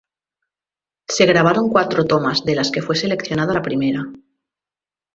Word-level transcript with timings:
Se 1.07 1.27
grabaron 1.27 1.69
cuatro 1.69 2.05
tomas, 2.05 2.43
de 2.43 2.55
las 2.55 2.71
que 2.71 2.81
fue 2.81 2.95
seleccionada 2.95 3.53
la 3.53 3.61
primera. 3.61 4.03